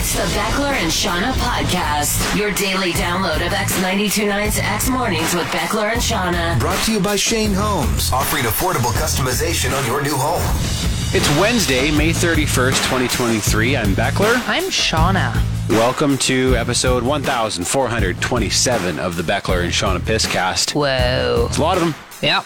[0.00, 5.92] It's the Beckler and Seanna podcast, your daily download of X929's X Mornings with Beckler
[5.92, 6.56] and Seanna.
[6.60, 10.40] Brought to you by Shane Homes, offering affordable customization on your new home.
[11.12, 13.76] It's Wednesday, May 31st, 2023.
[13.76, 14.40] I'm Beckler.
[14.46, 15.34] I'm Seanna.
[15.68, 20.76] Welcome to episode 1427 of the Beckler and Seanna Pisscast.
[20.76, 21.46] Whoa.
[21.48, 21.94] It's a lot of them.
[22.22, 22.44] Yep.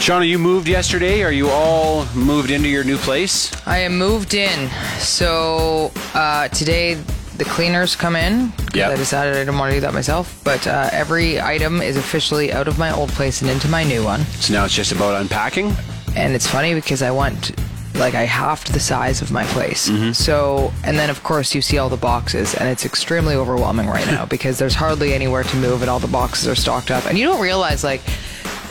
[0.00, 1.22] Seanna, you moved yesterday.
[1.22, 3.52] Are you all moved into your new place?
[3.66, 4.70] I am moved in.
[4.98, 6.94] So uh, today
[7.36, 8.50] the cleaners come in.
[8.72, 8.88] Yeah.
[8.88, 10.40] I decided I didn't want to do that myself.
[10.42, 14.02] But uh, every item is officially out of my old place and into my new
[14.02, 14.20] one.
[14.40, 15.74] So now it's just about unpacking.
[16.16, 17.52] And it's funny because I went
[17.94, 19.90] like I halved the size of my place.
[20.16, 24.06] So and then of course you see all the boxes and it's extremely overwhelming right
[24.10, 27.04] now because there's hardly anywhere to move and all the boxes are stocked up.
[27.04, 28.00] And you don't realize like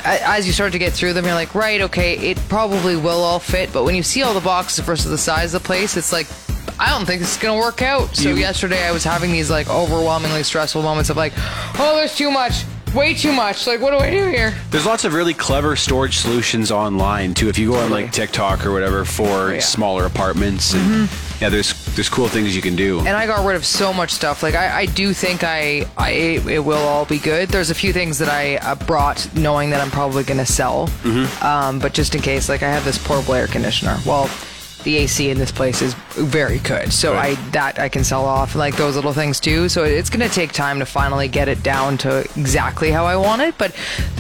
[0.06, 3.40] as you start to get through them, you're like, right, okay, it probably will all
[3.40, 3.72] fit.
[3.74, 6.28] But when you see all the boxes versus the size of the place, it's like,
[6.80, 8.16] I don't think this is gonna work out.
[8.16, 11.34] So You- yesterday I was having these like overwhelmingly stressful moments of like,
[11.78, 13.68] oh, there's too much, way too much.
[13.68, 14.54] Like, what do I do here?
[14.72, 17.50] There's lots of really clever storage solutions online too.
[17.50, 19.60] If you go on like TikTok or whatever for oh, yeah.
[19.60, 21.44] smaller apartments, and, mm-hmm.
[21.44, 23.00] yeah, there's there's cool things you can do.
[23.00, 24.42] and I got rid of so much stuff.
[24.42, 27.50] Like I, I do think I, I it, it will all be good.
[27.50, 30.88] There's a few things that I uh, brought knowing that I'm probably going to sell.
[31.04, 31.46] Mm-hmm.
[31.46, 33.98] Um, but just in case, like I have this portable air conditioner.
[34.06, 34.30] Well,
[34.86, 37.38] the AC in this place is very good, so Right.
[37.38, 39.68] I that I can sell off like those little things too.
[39.68, 43.18] So it's going to take time to finally get it down to exactly how I
[43.18, 43.56] want it.
[43.58, 43.74] But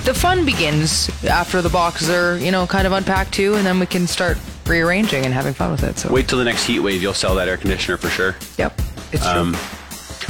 [0.03, 3.80] the fun begins after the boxes are you know kind of unpacked too, and then
[3.80, 4.38] we can start
[4.70, 5.98] rearranging and having fun with it.
[5.98, 7.02] So Wait till the next heat wave.
[7.02, 8.36] You'll sell that air conditioner for sure.
[8.58, 8.80] yep,
[9.11, 9.42] it's true.
[9.42, 9.58] Um,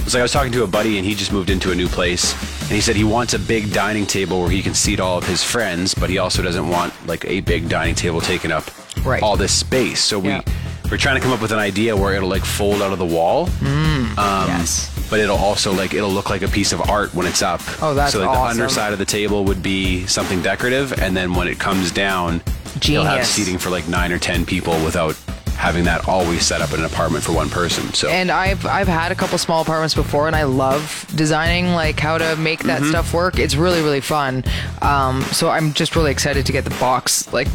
[0.05, 1.87] It's like I was talking to a buddy and he just moved into a new
[1.87, 5.17] place and he said he wants a big dining table where he can seat all
[5.17, 8.63] of his friends, but he also doesn't want like a big dining table taking up
[9.03, 9.21] Right.
[9.21, 10.01] all this space.
[10.03, 10.41] So we Yeah.
[10.89, 13.05] we're trying to come up with an idea where it'll like fold out of the
[13.05, 13.49] wall.
[13.61, 14.89] um, yes.
[15.09, 17.61] But it'll also like it'll look like a piece of art when it's up.
[17.81, 18.57] Oh, that's so like awesome.
[18.57, 22.41] the underside of the table would be something decorative, and then when it comes down,
[22.87, 25.15] you'll have seating for like nine or ten people without
[25.55, 27.93] having that always set up in an apartment for one person.
[27.93, 31.99] So And I've I've had a couple small apartments before, and I love designing like
[31.99, 32.89] how to make that Mm-hmm.
[32.91, 33.37] stuff work.
[33.39, 34.43] It's really really fun.
[34.81, 37.47] Um, so I'm just really excited to get the box like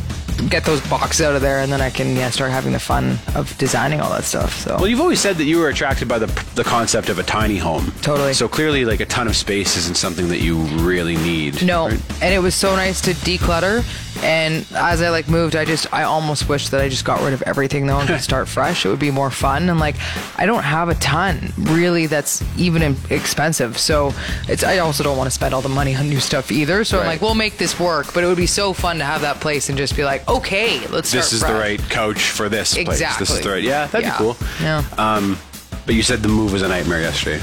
[0.50, 3.18] get those boxes out of there, and then I can yeah start having the fun
[3.34, 4.54] of designing all that stuff.
[4.58, 6.26] So Well, you've always said that you were attracted by the
[6.56, 7.90] the concept of a tiny home.
[8.02, 8.34] Totally.
[8.34, 11.62] So clearly, like a ton of space isn't something that you really need.
[11.64, 12.22] No, right?
[12.22, 13.82] and it was so nice to declutter.
[14.22, 17.32] And as I like moved, I just I almost wish that I just got rid
[17.32, 18.86] of everything though and could start fresh.
[18.86, 19.68] It would be more fun.
[19.68, 19.96] And like
[20.36, 23.78] I don't have a ton really that's even expensive.
[23.78, 24.12] So
[24.48, 26.84] it's I also don't want to spend all the money on new stuff either.
[26.84, 28.14] So I'm like, we'll make this work.
[28.14, 30.78] But it would be so fun to have that place and just be like, okay,
[30.88, 33.00] let's start This is the right couch for this place.
[33.18, 33.62] This is the right.
[33.62, 34.12] Yeah, that'd Yeah.
[34.12, 34.36] be cool.
[34.60, 34.84] Yeah.
[34.96, 35.38] Um,
[35.86, 37.42] but you said the move was a nightmare yesterday.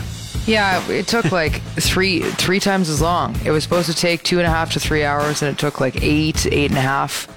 [0.51, 3.35] Yeah, it took like three three times as long.
[3.45, 5.79] It was supposed to take two and a half to three hours, and it took
[5.79, 7.27] like eight eight and a half.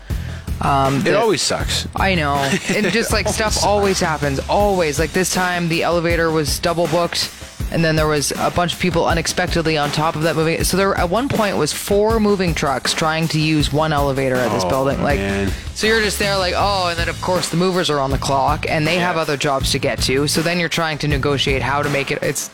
[0.61, 1.87] Um, It the- always sucks.
[1.97, 2.35] I know.
[2.75, 4.41] And just like stuff always happens.
[4.49, 4.99] Always.
[4.99, 7.31] Like this time the elevator was double booked
[7.73, 10.63] and then there was a bunch of people unexpectedly on top of that moving.
[10.65, 14.53] So there at one point was four moving trucks trying to use one elevator at
[14.53, 15.03] this Oh, building.
[15.03, 15.53] Like man.
[15.75, 18.19] so you're just there like, "Oh, and then of course the movers are on the
[18.19, 20.29] clock and they have other jobs to get to.
[20.29, 22.49] So then you're trying to negotiate how to make it it's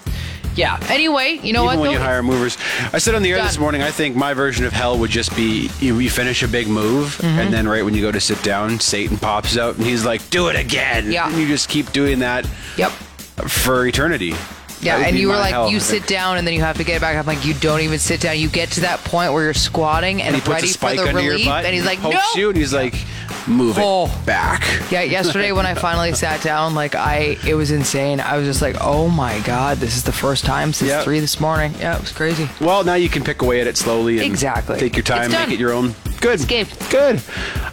[0.57, 0.79] yeah.
[0.89, 1.79] Anyway, you know Even what?
[1.81, 2.57] when you hire movers,
[2.93, 3.83] I said on the air this morning.
[3.83, 7.17] I think my version of hell would just be you, you finish a big move,
[7.21, 7.39] Mm-hmm.
[7.39, 10.29] and then right when you go to sit down, Satan pops out and he's like,
[10.31, 11.29] "Do it again!" Yeah.
[11.29, 12.47] and you just keep doing that
[12.77, 12.91] Yep.
[13.49, 14.35] for eternity.
[14.83, 17.03] Yeah, and you were like, hell, you sit down and then you have to get
[17.03, 17.15] back.
[17.15, 18.39] I'm like, you don't even sit down.
[18.39, 20.97] You get to that point where you're squatting and, and he puts ready a spike
[20.99, 22.19] for the under relief, your butt, and he's like, no.
[22.35, 22.95] you, and he's like,
[23.51, 24.07] "Move Oh.
[24.07, 28.21] it back." Yeah, yesterday when I finally sat down, like I, it was insane.
[28.21, 31.03] I was just like, oh my god, this is the first time since Yeah.
[31.03, 31.75] three this morning.
[31.81, 32.49] Yeah, it was crazy.
[32.61, 34.79] Well, now you can pick away at it slowly and Exactly.
[34.79, 35.49] take your time, It's done.
[35.49, 35.95] make it your own.
[36.21, 36.41] Good.
[36.41, 36.91] Escaped.
[36.91, 37.21] Good.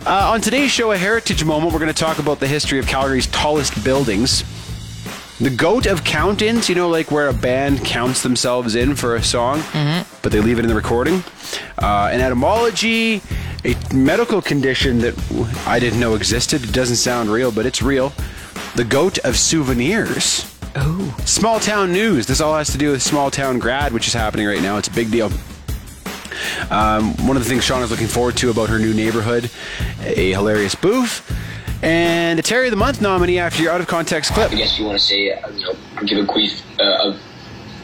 [0.06, 2.88] Uh, on today's show, a heritage moment, we're going to talk about the history of
[2.88, 4.44] Calgary's tallest buildings.
[5.40, 9.24] The goat of count-ins, you know, like where a band counts themselves in for a
[9.24, 9.62] song,
[10.24, 11.24] but they leave it in the recording.
[11.78, 13.22] Uh, an etymology,
[13.64, 15.14] a medical condition that
[15.68, 16.64] I didn't know existed.
[16.64, 18.14] It doesn't sound real, but it's real.
[18.76, 20.52] The goat of souvenirs.
[20.76, 22.26] Oh, Small town news.
[22.26, 24.78] This all has to do with small town grad, which is happening right now.
[24.78, 25.32] It's a big deal.
[26.72, 29.50] Um, one of the things Sean is looking forward to about her new neighborhood,
[30.02, 31.24] a hilarious booth,
[31.82, 34.52] and a Terry of the Month nominee after your out of context clip.
[34.52, 35.76] I guess you want to say, uh, you know,
[36.06, 37.20] give a quick, uh, a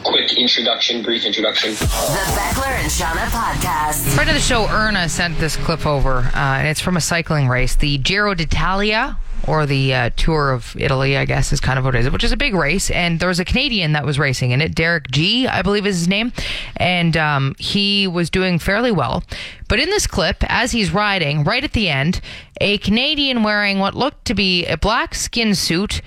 [0.03, 1.71] quick introduction, brief introduction.
[1.71, 4.13] The Beckler and Seanna podcast.
[4.15, 7.47] Friend of the show, Erna, sent this clip over, uh, and it's from a cycling
[7.47, 9.17] race, the Giro d'Italia,
[9.47, 12.23] or the uh, Tour of Italy, I guess is kind of what it is, which
[12.23, 12.89] is a big race.
[12.89, 15.99] And there was a Canadian that was racing in it, Derek Gee, I believe is
[15.99, 16.31] his name,
[16.77, 19.23] and um, he was doing fairly well.
[19.67, 22.21] But in this clip, as he's riding, right at the end,
[22.61, 26.01] a Canadian wearing what looked to be a black skin suit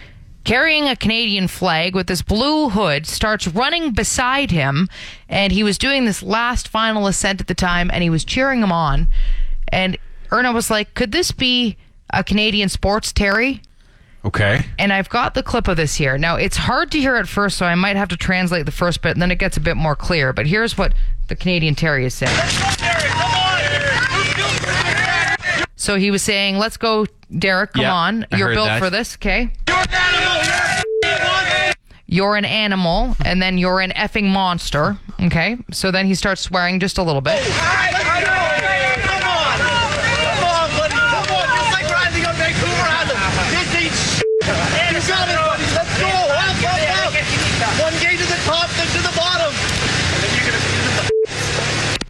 [0.47, 4.89] carrying a Canadian flag with this blue hood, starts running beside him.
[5.29, 8.63] And he was doing this last final ascent at the time, and he was cheering
[8.63, 9.09] him on.
[9.69, 9.99] And
[10.31, 11.77] Erna was like, Could this be
[12.11, 13.63] a Canadian sports Terry?
[14.25, 14.65] Okay.
[14.79, 16.19] And I've got the clip of this here.
[16.19, 19.01] Now, it's hard to hear at first, so I might have to translate the first
[19.01, 20.33] bit, and then it gets a bit more clear.
[20.33, 20.95] But here's what
[21.29, 22.37] the Canadian Terry is saying.
[25.77, 27.07] So he was saying, Let's go,
[27.39, 28.27] Derek, come Yeah, on.
[28.33, 28.79] I You're heard built that.
[28.81, 29.53] for this, okay?
[32.09, 34.97] You're an animal, and then you're an effing monster.
[35.21, 35.57] Okay.
[35.73, 37.39] So then he starts swearing just a little bit.
[37.41, 38.16] Oh,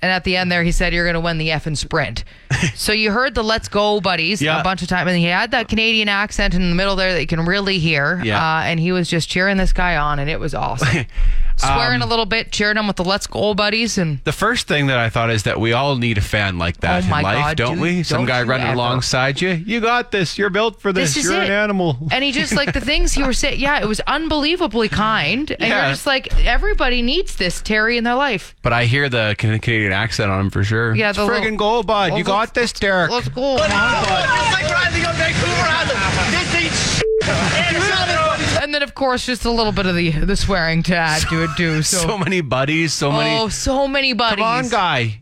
[0.06, 2.22] And at the end there, he said, You're going to win the effing sprint.
[2.76, 4.60] so you heard the let's go buddies Yeah.
[4.60, 5.08] a bunch of times.
[5.10, 8.22] And he had that Canadian accent in the middle there that you can really hear.
[8.24, 8.38] Yeah.
[8.40, 11.06] Uh, and he was just cheering this guy on, and it was awesome.
[11.56, 13.96] Swearing a um, little bit, cheering him with the let's go buddies.
[13.98, 16.78] And The first thing that I thought is that we all need a fan like
[16.80, 18.02] that Oh in life, God, don't dude, we?
[18.02, 18.74] Some don't guy running ever.
[18.76, 19.50] alongside you.
[19.50, 20.36] You got this.
[20.38, 21.14] You're built for this.
[21.14, 21.46] this is You're it.
[21.46, 21.96] an animal.
[22.10, 23.58] And he just like the things he was saying.
[23.58, 25.50] Yeah, it was unbelievably kind.
[25.50, 25.86] And Yeah.
[25.86, 28.54] you're just like, everybody needs this Terry in their life.
[28.62, 30.94] But I hear the Canadian accent on him for sure.
[30.94, 32.10] Yeah, It's the friggin' little- goal, bud.
[32.10, 33.10] Well, you got this, Derek.
[33.10, 33.56] Let's go.
[38.66, 41.44] And then, of course, just a little bit of the the swearing to add to
[41.44, 41.82] it too.
[41.84, 42.92] So, So many buddies.
[42.92, 43.38] So oh, many.
[43.38, 44.38] Oh, so many buddies.
[44.38, 45.20] Come on, guy.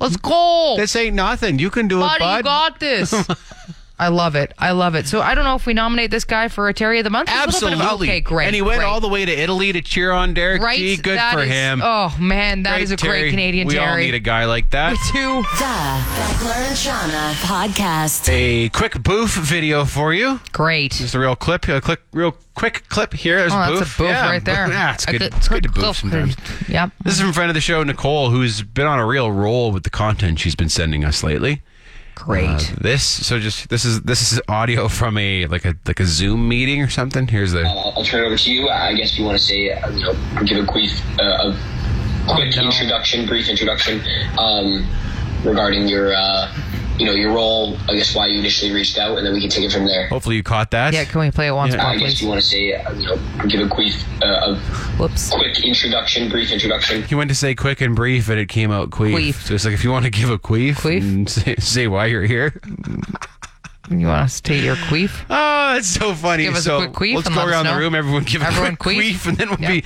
[0.00, 0.76] Let's go.
[0.78, 1.58] this ain't nothing.
[1.58, 2.36] You can do it, Buddy, bud.
[2.38, 3.12] you got this.
[4.00, 4.54] I love it.
[4.58, 5.06] I love it.
[5.06, 7.28] So I don't know if we nominate this guy for a Terry of the Month.
[7.28, 8.08] Just a of- Absolutely.
[8.08, 8.46] okay, great.
[8.46, 8.86] And he went great.
[8.86, 10.78] all the way to Italy to cheer on Derek right.
[10.78, 10.96] Gee.
[10.96, 11.82] Good That for is- him.
[11.84, 13.20] Oh man, that is a Terry.
[13.20, 14.96] great Canadian We all need a guy like that.
[15.12, 15.42] Two.
[15.42, 15.66] The
[16.16, 18.26] Beckler and Seanna podcast.
[18.32, 20.40] A quick boof video for you.
[20.52, 20.92] Great.
[20.92, 23.36] Just a real clip, a click, real quick clip here.
[23.40, 23.94] There's Oh, that's boof.
[23.98, 24.68] a boof yeah, right there.
[24.68, 25.18] Yeah, it's good.
[25.20, 26.36] good- It's good to good boof sometimes.
[26.68, 26.92] Yep.
[27.04, 29.82] This is from friend of the show, Nicole, who's been on a real roll with
[29.82, 31.60] the content she's been sending us lately.
[32.20, 32.48] Great.
[32.48, 36.04] Uh, this, so just this is this is audio from a like a like a
[36.04, 37.26] Zoom meeting or something.
[37.26, 37.62] Here's the.
[37.62, 38.68] I'll, I'll turn it over to you.
[38.68, 42.54] I guess you want to say, uh, you know, give a quick, uh, a quick
[42.56, 44.02] introduction, brief introduction
[44.38, 44.86] um,
[45.44, 46.52] regarding your, uh,
[47.00, 47.76] you know, your role.
[47.88, 50.06] I guess why you initially reached out, and then we can take it from there.
[50.08, 50.92] Hopefully you caught that.
[50.92, 51.82] yeah, can we play it once Yeah.
[51.82, 52.22] more, I guess please?
[52.22, 54.56] you want to say, uh, you know, give a quick, uh, a
[54.98, 55.30] Whoops.
[55.30, 57.02] quick introduction, brief introduction.
[57.04, 59.14] He went to say quick and brief, and it came out queef.
[59.14, 59.34] Queef.
[59.46, 61.00] So it's like if you want to give a queef, Queef?
[61.00, 62.60] and say, say why you're here.
[63.90, 65.10] You want to state your queef?
[65.30, 66.44] Oh, it's so funny.
[66.44, 67.94] Give us a so quick queef let's and go let us around the room.
[67.94, 69.12] Everyone give Everyone a quick queef?
[69.14, 69.70] queef, and then we'll Yeah.
[69.80, 69.82] be.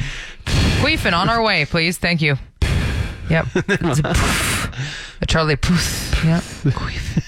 [0.83, 1.97] Queefing on our way, please.
[1.97, 2.37] Thank you.
[3.31, 3.47] Yep.
[5.29, 6.23] Charlie Puth.
[6.25, 6.41] Yeah.
[6.41, 7.23] Queef.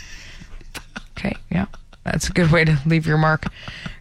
[1.18, 1.34] Okay.
[1.50, 1.66] Yeah.
[2.04, 3.46] That's a good way to leave your mark.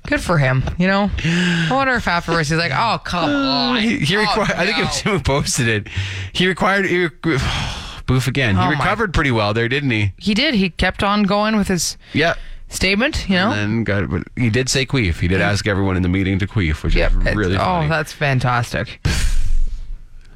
[0.06, 0.64] Good for him.
[0.78, 1.10] You know.
[1.24, 4.52] I wonder if afterwards he's like, "Oh come uh, on." He, he Oh, required.
[4.52, 5.88] I think it was him who posted it.
[6.34, 6.86] He required.
[6.86, 7.10] He, re-
[8.06, 8.56] boof again.
[8.58, 10.14] Oh, he my- recovered pretty well there, didn't he?
[10.18, 10.54] He did.
[10.54, 12.36] He kept on going with his Yeah.
[12.70, 13.28] statement.
[13.28, 13.52] You know.
[13.52, 14.24] And then got.
[14.38, 15.20] He did say queef.
[15.20, 17.12] He did ask everyone in the meeting to queef, which Yep.
[17.12, 17.88] is really oh, funny.
[17.88, 19.00] Oh, that's fantastic.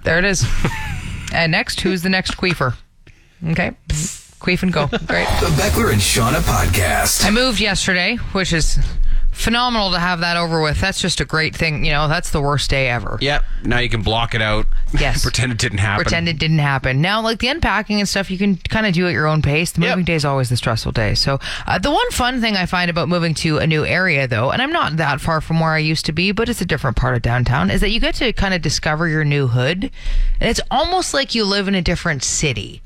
[0.03, 0.43] there it is.
[1.33, 2.73] and next, who's the next queefer?
[3.47, 3.71] Okay.
[4.39, 4.87] Queef and go.
[5.07, 5.27] Great.
[5.41, 7.25] The Beckler and Seanna podcast.
[7.25, 8.79] I moved yesterday, which is
[9.31, 10.79] phenomenal to have that over with.
[10.81, 11.83] That's just a great thing.
[11.85, 13.17] You know, that's the worst day ever.
[13.21, 13.43] Yep.
[13.63, 14.65] Now you can block it out.
[14.97, 15.21] Yes.
[15.23, 16.03] Pretend it didn't happen.
[16.03, 17.01] Pretend it didn't happen.
[17.01, 19.71] Now, like the unpacking and stuff, you can kind of do at your own pace.
[19.71, 19.89] The Yep.
[19.91, 21.15] moving day is always the stressful day.
[21.15, 24.51] So, uh, the one fun thing I find about moving to a new area, though,
[24.51, 26.95] and I'm not that far from where I used to be, but it's a different
[26.97, 29.91] part of downtown, is that you get to kind of discover your new hood.
[30.39, 32.81] And it's almost like you live in a different city.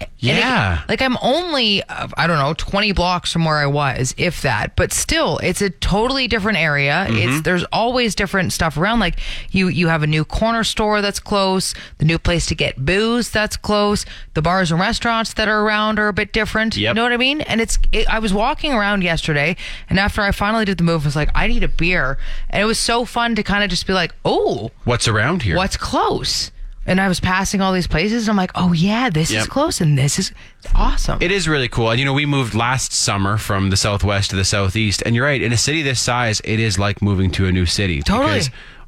[0.00, 0.80] And it- Yeah.
[0.88, 4.74] like I'm only, uh, I don't know, 20 blocks from where I was, if that.
[4.76, 7.06] But still, it's a totally different area.
[7.08, 7.16] Mm-hmm.
[7.16, 9.00] It's there's always different stuff around.
[9.00, 9.18] Like
[9.50, 13.30] you, you have a new corner store that's close, the new place to get booze
[13.30, 16.76] that's close, the bars and restaurants that are around are a bit different.
[16.76, 17.40] You know what I mean?
[17.42, 19.56] And it's, it, I was walking around yesterday,
[19.88, 22.18] and after I finally did the move, I was like, I need a beer,
[22.50, 25.56] and it was so fun to kind of just be like, oh, What's around here?
[25.56, 26.50] what's close
[26.88, 28.24] And I was passing all these places.
[28.26, 29.42] And I'm like, oh yeah, this Yep.
[29.42, 30.32] is close, and this is
[30.74, 31.18] awesome.
[31.20, 31.90] It is really cool.
[31.90, 35.02] And you know, we moved last summer from the southwest to the southeast.
[35.06, 37.66] And you're right, in a city this size, it is like moving to a new
[37.66, 38.02] city.
[38.02, 38.40] Totally.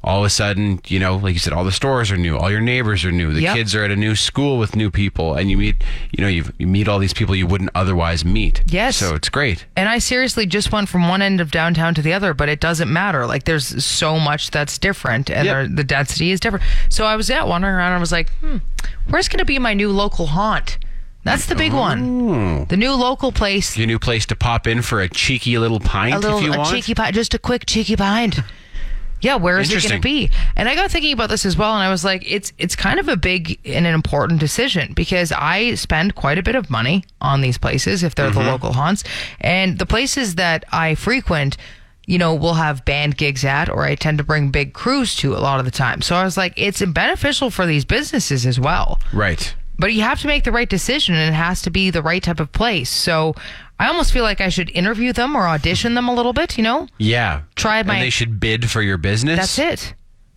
[0.03, 2.49] All of a sudden, you know, like you said, all the stores are new, all
[2.49, 3.55] your neighbors are new, the Yep.
[3.55, 5.75] kids are at a new school with new people, and you meet,
[6.11, 8.63] you know, you you meet all these people you wouldn't otherwise meet.
[8.65, 8.97] Yes.
[8.97, 9.65] So it's great.
[9.75, 12.59] And I seriously just went from one end of downtown to the other, but it
[12.59, 13.27] doesn't matter.
[13.27, 15.67] Like there's so much that's different, and Yep.
[15.75, 16.65] the density is different.
[16.89, 18.57] So I was yeah wandering around, and I was like, hmm,
[19.07, 20.79] where's going to be my new local haunt?
[21.23, 22.65] That's the big one.
[22.69, 23.77] The new local place.
[23.77, 26.53] Your new place to pop in for a cheeky little pint a little if you
[26.53, 26.71] a want.
[26.71, 28.39] cheeky pint, just a quick cheeky pint.
[29.21, 30.29] Yeah, where is it going to be?
[30.55, 32.99] And I got thinking about this as well, and I was like, it's it's kind
[32.99, 37.03] of a big and an important decision because I spend quite a bit of money
[37.21, 38.39] on these places if they're Mm-hmm.
[38.39, 39.03] the local haunts,
[39.39, 41.57] and the places that I frequent.
[42.07, 45.33] You know, we'll have band gigs at, or I tend to bring big crews to
[45.35, 46.01] a lot of the time.
[46.01, 49.53] So I was like, it's beneficial for these businesses as well right.
[49.77, 52.21] but you have to make the right decision and it has to be the right
[52.21, 52.89] type of place.
[52.89, 53.35] So
[53.81, 56.63] I almost feel like I should interview them or audition them a little bit, you
[56.63, 56.87] know?
[56.99, 57.41] Yeah.
[57.55, 59.37] Try my- And they should bid for your business.
[59.37, 59.93] That's it.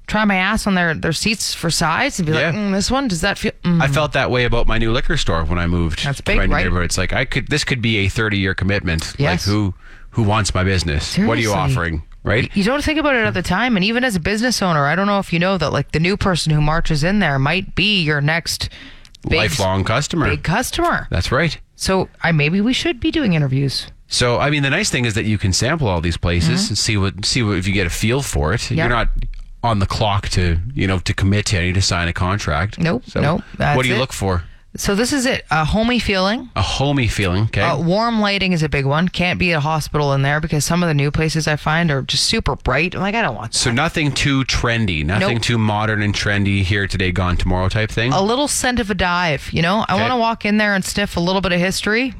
[0.06, 2.46] Try my ass on their, their seats for size and be Yeah.
[2.46, 3.52] like, mm, this one, does that feel?
[3.64, 3.80] Mm.
[3.82, 6.04] I felt that way about my new liquor store when I moved.
[6.04, 6.64] That's to big, my new right?
[6.64, 6.86] neighborhood.
[6.86, 7.48] It's like I could.
[7.48, 9.14] This could be a thirty-year commitment.
[9.18, 9.46] Yes.
[9.46, 9.74] Like who
[10.10, 11.16] who wants my business?
[11.16, 12.02] What are you offering?
[12.22, 12.50] Right.
[12.56, 13.76] You don't think about it at the time.
[13.76, 16.00] And even as a business owner, I don't know if you know that like the
[16.00, 18.68] new person who marches in there might be your next
[19.28, 20.28] big, Lifelong customer.
[20.30, 21.06] big customer.
[21.10, 21.58] That's right.
[21.76, 23.88] So I maybe we should be doing interviews.
[24.06, 26.78] So I mean, the nice thing is that you can sample all these places and
[26.78, 28.60] see what see what if you get a feel for it.
[28.60, 28.74] Mm-hmm.
[28.74, 29.08] You're not
[29.62, 32.78] on the clock to you know to commit to any to sign a contract.
[32.78, 33.98] Nope, So nope, what do you it.
[33.98, 34.44] look for?
[34.76, 35.44] So this is it.
[35.52, 36.50] A homey feeling.
[36.56, 37.44] A homey feeling.
[37.44, 37.60] Okay.
[37.60, 39.08] Uh, warm lighting is a big one.
[39.08, 42.02] Can't be a hospital in there because some of the new places I find are
[42.02, 42.94] just super bright.
[42.96, 43.58] I'm like, I don't want that.
[43.58, 45.42] so nothing too trendy, nothing Nope.
[45.42, 46.62] too modern and trendy.
[46.62, 48.12] Here today, gone tomorrow type thing.
[48.12, 49.48] a little scent of a dive.
[49.52, 50.00] You know, I Okay.
[50.02, 52.12] want to walk in there and sniff a little bit of history.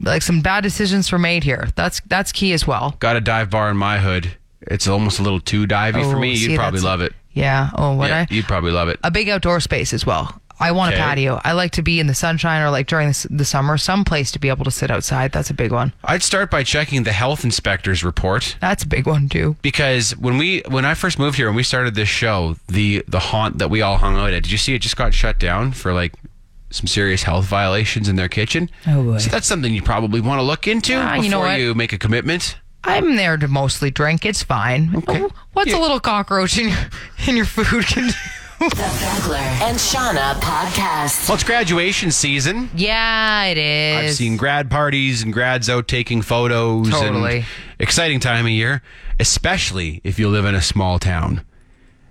[0.00, 1.68] Like some bad decisions were made here.
[1.76, 2.96] That's that's key as well.
[3.00, 4.32] Got a dive bar in my hood.
[4.62, 6.34] It's almost a little too divey for Oh, me.
[6.36, 7.12] see, You'd probably love it.
[7.32, 7.70] Yeah.
[7.74, 8.98] Oh, what yeah, I you'd probably love it.
[9.04, 10.39] a big outdoor space as well.
[10.60, 11.02] I want Okay.
[11.02, 11.40] a patio.
[11.42, 14.30] I like to be in the sunshine or like during the, the summer, some place
[14.32, 15.32] to be able to sit outside.
[15.32, 15.92] That's a big one.
[16.04, 19.56] I'd start by checking the health inspector's report That's a big one too.
[19.62, 23.18] because when we when I first moved here and we started this show, the the
[23.18, 25.72] haunt that we all hung out at, did you see it just got shut down
[25.72, 26.12] for like
[26.70, 28.70] some serious health violations in their kitchen?
[28.86, 29.18] Oh, boy.
[29.18, 31.92] So that's something you probably want to look into Ah, before you know you make
[31.92, 32.56] a commitment.
[32.84, 34.24] I'm there to mostly drink.
[34.24, 34.94] It's fine.
[34.96, 35.24] Okay.
[35.52, 35.78] What's Yeah.
[35.78, 36.78] a little cockroach in your
[37.26, 38.14] in your food can do?
[38.60, 41.26] The Beckler and Seanna podcast.
[41.26, 42.68] Well, it's graduation season.
[42.74, 43.96] Yeah, it is.
[44.10, 46.90] I've seen grad parties and grads out taking photos.
[46.90, 47.38] Totally.
[47.38, 47.46] And
[47.78, 48.82] exciting time of year,
[49.18, 51.42] especially if you live in a small town.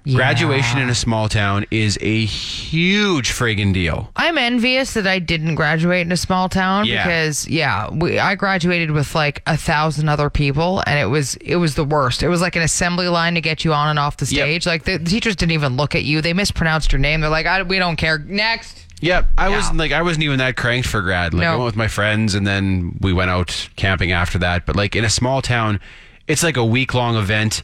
[0.09, 0.17] Yeah.
[0.17, 4.09] Graduation in a small town is a huge friggin' deal.
[4.15, 7.03] I'm envious that I didn't graduate in a small town Yeah.
[7.03, 11.57] because yeah, we, I graduated with like a thousand other people and it was it
[11.57, 12.23] was the worst.
[12.23, 14.29] It was like an assembly line to get you on and off the Yep.
[14.45, 14.65] stage.
[14.65, 16.21] Like the, the teachers didn't even look at you.
[16.21, 17.21] They mispronounced your name.
[17.21, 18.17] They're like, I, we don't care.
[18.19, 18.85] Next.
[19.01, 19.55] Yep, I Yeah.
[19.55, 21.33] wasn't like I wasn't even that cranked for grad.
[21.33, 24.65] Like I went with my friends and then we went out camping after that.
[24.65, 25.79] But like in a small town,
[26.27, 27.61] it's like a week long event.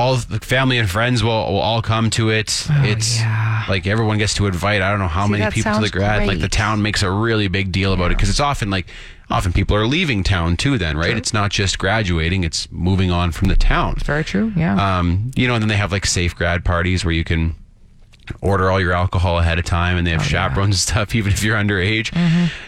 [0.00, 2.66] All the family and friends will, will all come to it.
[2.70, 3.64] it's Oh, yeah.
[3.68, 4.80] like everyone gets to invite.
[4.82, 6.26] I don't know how See, many people to the grad.
[6.26, 8.86] Like the town makes a really big deal about it because it's often like
[9.28, 10.78] often people are leaving town too.
[10.78, 13.96] Then right, it's not just graduating; it's moving on from the town.
[13.96, 14.52] Very true.
[14.56, 14.98] Yeah.
[14.98, 17.54] Um, you know, and then they have like safe grad parties where you can
[18.40, 21.42] order all your alcohol ahead of time and they have chaperones and stuff, even if
[21.42, 22.10] you're underage.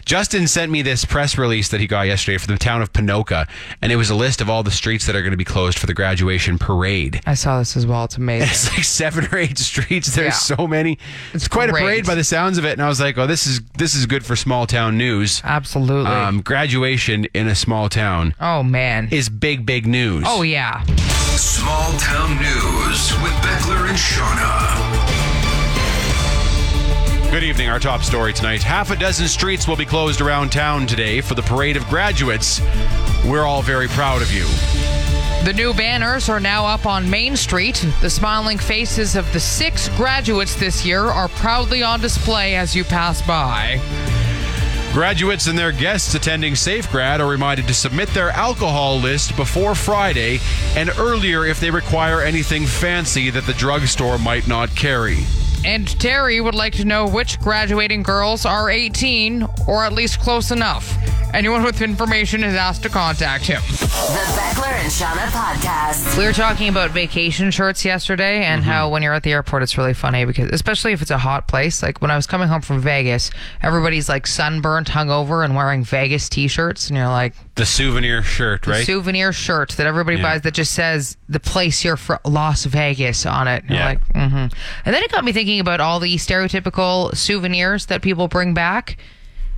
[0.04, 3.48] Justin sent me this press release that he got yesterday from the town of Ponoka,
[3.80, 5.78] and it was a list of all the streets that are going to be closed
[5.78, 7.20] for the graduation parade.
[7.26, 8.04] I saw this as well.
[8.04, 8.48] It's amazing.
[8.50, 10.14] It's like seven or eight streets.
[10.14, 10.56] There's Yeah.
[10.56, 10.98] so many.
[11.32, 12.72] It's quite a parade by the sounds of it.
[12.72, 15.40] And I was like, oh, this is this is good for small town news.
[15.44, 16.10] Absolutely.
[16.10, 19.08] Um, graduation in a small town oh man.
[19.10, 20.24] is big, big news.
[20.26, 20.82] oh yeah.
[21.36, 25.21] Small Town News with Beckler and Seanna.
[27.32, 27.70] Good evening.
[27.70, 28.62] Our top story tonight.
[28.62, 32.60] Half a dozen streets will be closed around town today for the parade of graduates.
[33.24, 34.44] We're all very proud of you.
[35.46, 37.86] The new banners are now up on Main Street.
[38.02, 42.84] The smiling faces of the six graduates this year are proudly on display as you
[42.84, 43.80] pass by.
[44.92, 50.38] Graduates and their guests attending SafeGrad are reminded to submit their alcohol list before Friday
[50.76, 55.24] and earlier if they require anything fancy that the drugstore might not carry.
[55.64, 60.50] And Terry would like to know which graduating girls are 18 or at least close
[60.50, 60.96] enough.
[61.32, 63.62] Anyone with information is asked to contact him.
[64.82, 66.18] The Beckler and Seanna podcast.
[66.18, 69.78] We were talking about vacation shirts yesterday and how when you're at the airport, it's
[69.78, 71.82] really funny because, especially if it's a hot place.
[71.84, 73.30] Like when I was coming home from Vegas,
[73.62, 76.88] everybody's like sunburnt, hungover, and wearing Vegas t shirts.
[76.88, 78.84] And you're like, The souvenir shirt, right?
[78.84, 80.22] souvenir shirt that everybody Yeah.
[80.24, 83.62] buys that just says the place you're from, Las Vegas, on it.
[83.62, 83.86] And you're Yeah.
[83.86, 84.36] like, mm-hmm.
[84.36, 88.96] And then it got me thinking about all the stereotypical souvenirs that people bring back.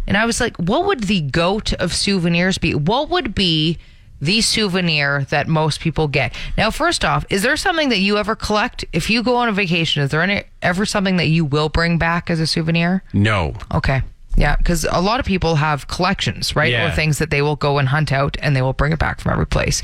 [0.06, 2.74] And I was like, what would the goat of souvenirs be?
[2.74, 3.78] What would be
[4.24, 6.32] the souvenir that most people get?
[6.56, 8.84] Now, first off, is there something that you ever collect?
[8.92, 11.98] If you go on a vacation, is there any, ever something that you will bring
[11.98, 13.02] back as a souvenir?
[13.12, 13.54] no.
[13.72, 14.02] Okay.
[14.36, 16.72] Yeah, because a lot of people have collections, right?
[16.72, 16.88] Yeah.
[16.88, 19.20] Or things that they will go and hunt out and they will bring it back
[19.20, 19.80] from every place.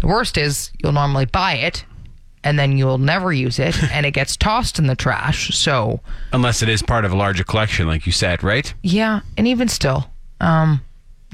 [0.00, 1.86] The worst is you'll normally buy it
[2.44, 5.56] and then you'll never use it and it gets tossed in the trash.
[5.56, 6.00] So,
[6.34, 8.74] Unless it is part of a larger collection, like you said, right?
[8.82, 10.82] yeah, and even still, um,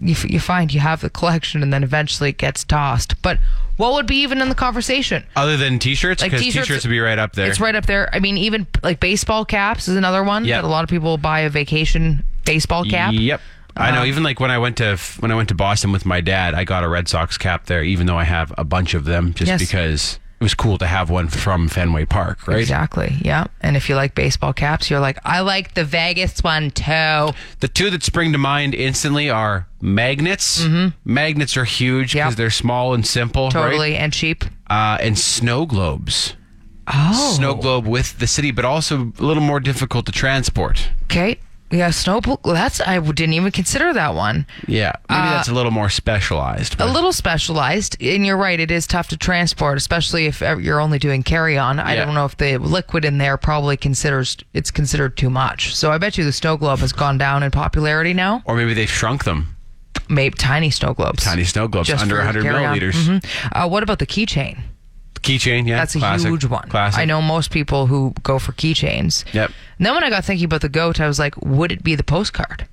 [0.00, 3.20] you, f- you find you have the collection and then eventually it gets tossed.
[3.22, 3.38] But
[3.76, 5.24] what would be even in the conversation?
[5.36, 7.48] Other than t-shirts, Like because t-shirts- t-shirts would be right up there.
[7.48, 8.08] It's right up there.
[8.14, 10.60] I mean, even like baseball caps is another one Yeah.
[10.60, 13.12] that a lot of people buy a vacation baseball cap.
[13.14, 13.40] Yep.
[13.76, 14.02] I know.
[14.02, 16.54] Um, Even like when I went to when I went to Boston with my dad,
[16.54, 19.34] I got a Red Sox cap there, even though I have a bunch of them,
[19.34, 19.58] just Yes.
[19.60, 22.60] because it was cool to have one from Fenway Park, right?
[22.60, 23.16] Exactly.
[23.22, 23.46] Yeah.
[23.60, 27.30] And if you like baseball caps, you're like, I like the Vegas one too.
[27.58, 30.62] The two that spring to mind instantly are magnets.
[30.64, 30.88] Mm-hmm.
[31.04, 32.36] Magnets are huge because Yep.
[32.36, 34.44] they're small and simple, Totally and cheap.
[34.68, 36.34] Uh, and snow globes.
[36.86, 37.34] Oh.
[37.36, 40.90] Snow globe with the city, but also a little more difficult to transport.
[41.04, 41.38] Okay.
[41.70, 41.90] Yeah.
[41.90, 42.20] Snow.
[42.44, 44.46] That's I didn't even consider that one.
[44.68, 46.74] Yeah, maybe that's a little more specialized.
[46.74, 48.60] A but- little specialized, and you're right.
[48.60, 51.80] It is tough to transport, especially if you're only doing carry on.
[51.80, 52.04] I Yeah.
[52.04, 55.74] don't know if the liquid in there probably considers it's considered too much.
[55.74, 58.42] So I bet you the snow globe has gone down in popularity now.
[58.44, 59.53] or maybe they've shrunk them.
[60.08, 61.24] Maybe tiny snow globes.
[61.24, 62.76] Tiny snow globes Just under for 100 carry-on.
[62.78, 62.92] milliliters.
[63.20, 63.24] Mhm.
[63.52, 64.58] Uh, what about the keychain?
[65.22, 66.68] Keychain, yeah, That's a classic, huge one.
[66.68, 67.00] Classic.
[67.00, 69.24] I know most people who go for keychains.
[69.32, 69.50] Yep.
[69.78, 71.94] And then when I got thinking about the goat, I was like, would it be
[71.94, 72.66] the postcard?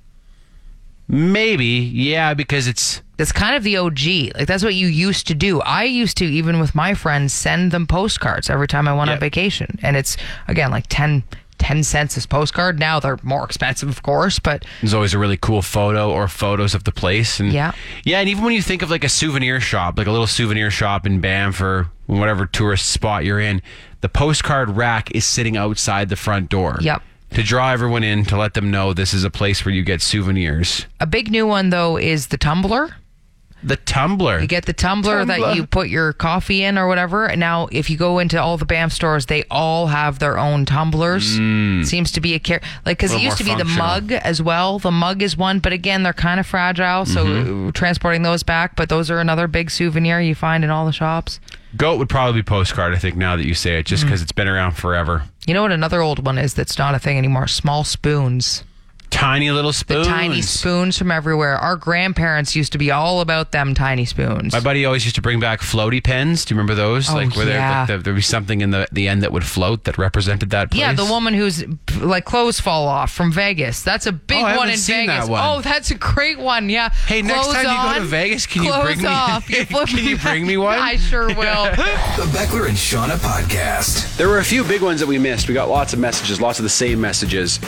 [1.08, 4.32] Maybe, yeah, because it's That's kind of the OG.
[4.34, 5.60] Like that's what you used to do.
[5.62, 9.14] I used to, even with my friends, send them postcards every time I went on
[9.14, 9.20] Yep.
[9.20, 9.78] vacation.
[9.82, 10.16] And it's
[10.48, 11.22] again like 10,
[11.62, 12.78] 10 cents this postcard.
[12.80, 16.74] Now they're more expensive, of course, but there's always a really cool photo or photos
[16.74, 17.70] of the place, and Yeah.
[18.04, 20.70] yeah, and even when you think of like a souvenir shop, like a little souvenir
[20.72, 23.62] shop in Banff or whatever tourist spot you're in,
[24.00, 26.78] the postcard rack is sitting outside the front door.
[26.80, 27.00] Yep.
[27.34, 30.02] To draw everyone in to let them know this is a place where you get
[30.02, 30.86] souvenirs.
[31.00, 32.90] a big new one though is the tumbler.
[33.64, 34.40] The tumbler.
[34.40, 35.38] You get the tumbler, Tumbler.
[35.48, 37.34] that you put your coffee in or whatever.
[37.36, 41.24] Now, if you go into all the Banff stores, they all have their own tumblers.
[41.88, 43.22] Seems to be a care like because it Mm.
[43.22, 44.78] Used to be more the mug as well.
[44.78, 47.04] The mug is one, but again, they're kind of fragile.
[47.06, 47.70] So Mm-hmm.
[47.70, 51.38] transporting those back, but those are another big souvenir you find in all the shops.
[51.76, 52.92] Goat would probably be postcard.
[52.94, 53.88] I think now that you say it, Mm.
[53.88, 55.22] just because it's been around forever.
[55.46, 55.72] You know what?
[55.72, 57.46] Another old one is that's not a thing anymore.
[57.46, 58.64] Small spoons.
[59.12, 60.06] Tiny little spoons.
[60.06, 61.56] The tiny spoons from everywhere.
[61.56, 64.52] Our grandparents used to be all about them tiny spoons.
[64.52, 66.44] My buddy always used to bring back floaty pens.
[66.44, 67.08] Do you remember those?
[67.10, 67.80] Oh, like where there yeah.
[67.80, 70.70] like the, there'd be something in the the end that would float that represented that
[70.70, 70.80] place.
[70.80, 71.62] Yeah, the woman who's
[72.00, 73.82] like clothes fall off from Vegas.
[73.82, 75.28] That's a big Oh, I one haven't in seen that Vegas.
[75.30, 75.40] one.
[75.44, 76.68] Oh, that's a great one.
[76.68, 76.88] Yeah.
[77.06, 79.50] Hey, next Clothes time you go to on, Vegas, can you clothes bring me- off.
[79.52, 80.78] You flip can you bring me one?
[80.78, 81.64] I sure will.
[81.64, 84.16] The Beckler and Seanna podcast.
[84.16, 85.46] There were a few big ones that we missed.
[85.48, 87.60] We got lots of messages, lots of the same messages.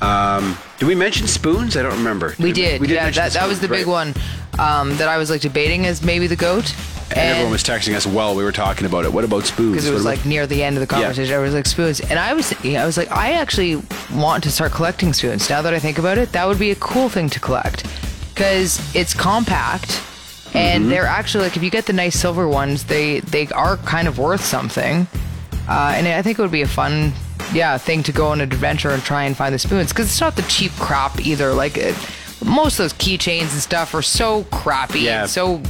[0.00, 1.76] Um, did we mention spoons?
[1.76, 2.34] I don't remember.
[2.38, 2.80] we did.
[2.80, 4.14] We did yeah, that, that was the spoons, big one
[4.58, 6.74] um, that I was like debating as maybe the goat.
[7.10, 9.12] And, everyone was texting us while we were talking about it.
[9.12, 9.72] What about spoons?
[9.72, 11.00] because it was What about- like near the end of the Yeah.
[11.02, 11.34] conversation.
[11.34, 13.82] I was like spoons, and I was thinking, I was like, I actually
[14.14, 15.50] want to start collecting spoons.
[15.50, 17.84] Now that I think about it, that would be a cool thing to collect
[18.32, 20.00] because it's compact,
[20.54, 20.90] and Mm-hmm.
[20.90, 24.18] they're actually like if you get the nice silver ones, they they are kind of
[24.18, 25.06] worth something,
[25.68, 27.12] uh, and I think it would be a fun.
[27.52, 30.20] Yeah, thing to go on an adventure and try and find the spoons because it's
[30.20, 31.52] not the cheap crap either.
[31.52, 31.96] Like it,
[32.44, 35.00] most of those keychains and stuff are so crappy.
[35.00, 35.22] Yeah.
[35.22, 35.60] and so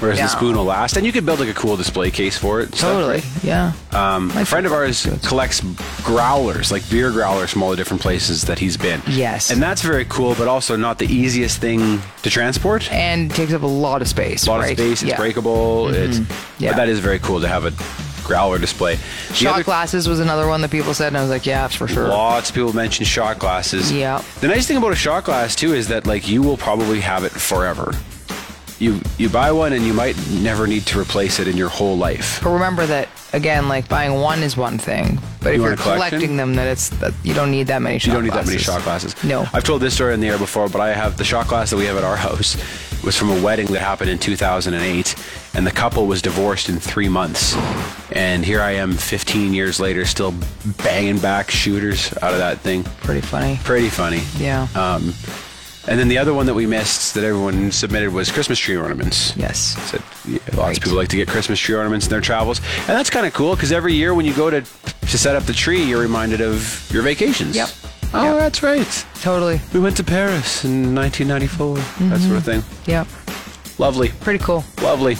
[0.00, 0.24] Whereas yeah.
[0.24, 2.68] the spoon will last, and you can build like a cool display case for it.
[2.74, 3.44] stuff, totally, right?
[3.44, 3.72] yeah.
[3.92, 5.60] Um, a friend of ours collects
[6.02, 9.02] growlers, like beer growlers from all the different places that he's been.
[9.06, 9.50] Yes.
[9.50, 12.90] and that's very cool, but also not the easiest thing to transport.
[12.90, 14.46] and takes up a lot of space.
[14.46, 14.72] a lot right?
[14.72, 15.02] of space.
[15.02, 15.16] It's Yeah.
[15.16, 15.88] breakable.
[15.88, 16.18] It's
[16.58, 16.70] Yeah.
[16.70, 17.72] but that is very cool to have a
[18.30, 18.94] growler display.
[19.28, 21.62] The Shot other- glasses was another one that people said, and I was like, yeah,
[21.62, 22.06] that's for sure.
[22.06, 23.90] Lots of people mention shot glasses.
[23.90, 24.22] Yeah.
[24.40, 27.24] The nice thing about a shot glass too is that like you will probably have
[27.24, 27.92] it forever.
[28.78, 31.98] You you buy one and you might never need to replace it in your whole
[31.98, 32.40] life.
[32.42, 36.36] But remember that again, like buying one is one thing, But You if you're collecting
[36.38, 38.06] them, then it's that you don't need that many shot glasses.
[38.06, 39.24] You don't need that many shot glasses.
[39.24, 39.46] No.
[39.52, 41.76] I've told this story in the air before, but I have the shot glass that
[41.76, 42.56] we have at our house
[43.04, 45.14] was from a wedding that happened in 2008,
[45.54, 47.56] and the couple was divorced in three months.
[48.12, 50.34] And here I am, 15 years later, still
[50.82, 52.84] banging back shooters out of that thing.
[52.84, 53.58] Pretty funny.
[53.64, 54.20] Pretty funny.
[54.38, 54.66] Yeah.
[54.74, 55.14] Um,
[55.88, 59.34] and then the other one that we missed that everyone submitted was Christmas tree ornaments.
[59.36, 59.58] yes.
[59.90, 62.88] Said yeah, lots of people like to get Christmas tree ornaments in their travels, and
[62.88, 65.52] that's kind of cool because every year when you go to to set up the
[65.54, 67.56] tree, you're reminded of your vacations.
[67.56, 67.70] Yep.
[68.12, 68.38] Oh, Yep.
[68.40, 69.06] that's right.
[69.22, 69.60] Totally.
[69.72, 71.76] We went to Paris in 1994.
[72.08, 72.62] That sort of thing.
[72.86, 73.06] Yep.
[73.78, 74.64] Lovely, Pretty cool.
[74.82, 75.16] lovely.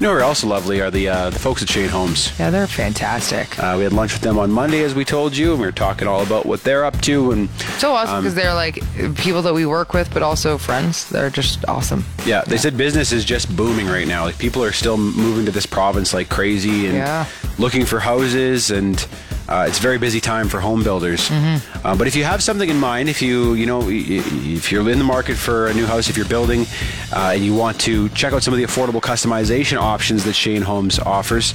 [0.00, 2.32] You know, who are also lovely are the uh, the folks at Shane Homes.
[2.36, 3.56] Yeah, they're fantastic.
[3.56, 5.70] Uh, we had lunch with them on Monday, as we told you, and we were
[5.70, 7.30] talking all about what they're up to.
[7.30, 8.80] And So awesome um, because they're like
[9.16, 11.08] people that we work with, but also friends.
[11.08, 12.04] They're just awesome.
[12.26, 14.24] Yeah, they said business is just booming right now.
[14.24, 17.26] Like people are still moving to this province like crazy and Yeah.
[17.58, 19.06] looking for houses, and
[19.48, 21.28] uh, it's a very busy time for home builders.
[21.28, 21.86] Mm-hmm.
[21.86, 24.98] Uh, but if you have something in mind, if you you know if you're in
[24.98, 26.66] the market for a new house, if you're building,
[27.12, 30.62] uh, and you want to check out some of the affordable customization options that Shane
[30.62, 31.54] Homes offers,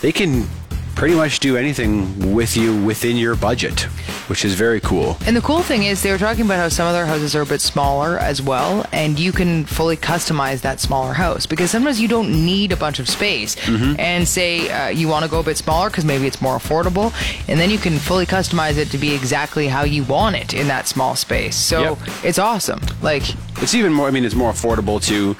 [0.00, 0.46] they can
[0.94, 3.80] pretty much do anything with you within your budget,
[4.28, 5.16] which is very cool.
[5.26, 7.42] And the cool thing is, they were talking about how some of their houses are
[7.42, 12.00] a bit smaller as well, and you can fully customize that smaller house because sometimes
[12.00, 13.56] you don't need a bunch of space.
[13.56, 13.98] Mm-hmm.
[13.98, 17.12] And say uh, you want to go a bit smaller because maybe it's more affordable,
[17.48, 20.68] and then you can fully customize it to be exactly how you want it in
[20.68, 21.56] that small space.
[21.56, 21.98] So Yep.
[22.24, 22.80] it's awesome.
[23.00, 23.22] Like,
[23.62, 24.06] It's even more.
[24.08, 25.36] I mean, it's more affordable to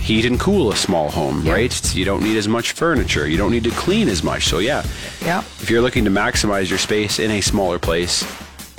[0.00, 1.52] heat and cool a small home, Yeah.
[1.52, 1.94] right?
[1.94, 3.26] You don't need as much furniture.
[3.28, 4.46] You don't need to clean as much.
[4.46, 4.84] So yeah,
[5.24, 5.40] yeah.
[5.60, 8.24] if you're looking to maximize your space in a smaller place,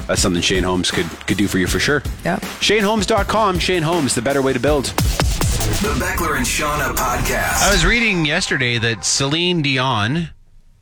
[0.08, 2.02] that's something Shane Homes could could do for you for sure.
[2.24, 2.42] Yep.
[2.42, 3.60] ShaneHomes.com.
[3.60, 4.86] Shane Homes, the better way to build.
[4.86, 7.68] The Beckler and Seanna podcast.
[7.68, 10.30] I was reading yesterday that Celine Dion